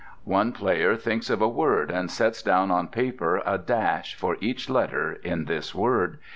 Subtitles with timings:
[0.25, 4.67] One player thinks of a word, and sets down on paper a dash for each
[4.67, 6.17] letter in this word.